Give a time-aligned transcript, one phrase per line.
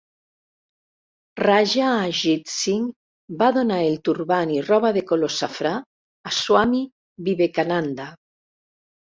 [1.41, 2.87] Raja Ajit Singh
[3.43, 5.75] va donar el turbant i roba de color safrà
[6.31, 6.83] a Swami
[7.31, 8.11] Vivekananda.